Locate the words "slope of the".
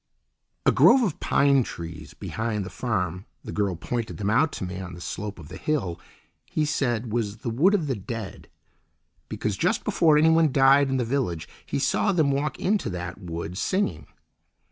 4.99-5.57